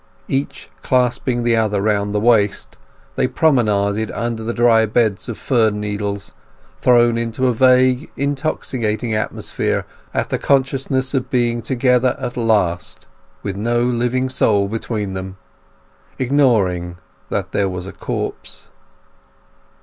Each 0.27 0.67
clasping 0.81 1.43
the 1.43 1.55
other 1.55 1.79
round 1.79 2.15
the 2.15 2.19
waist 2.19 2.75
they 3.15 3.27
promenaded 3.27 4.09
over 4.09 4.41
the 4.41 4.51
dry 4.51 4.87
bed 4.87 5.19
of 5.27 5.37
fir 5.37 5.69
needles, 5.69 6.31
thrown 6.81 7.19
into 7.19 7.45
a 7.45 7.53
vague 7.53 8.09
intoxicating 8.17 9.13
atmosphere 9.13 9.85
at 10.11 10.29
the 10.31 10.39
consciousness 10.39 11.13
of 11.13 11.29
being 11.29 11.61
together 11.61 12.17
at 12.19 12.35
last, 12.35 13.05
with 13.43 13.55
no 13.55 13.83
living 13.83 14.27
soul 14.27 14.67
between 14.67 15.13
them; 15.13 15.37
ignoring 16.17 16.97
that 17.29 17.51
there 17.51 17.69
was 17.69 17.85
a 17.85 17.93
corpse. 17.93 18.69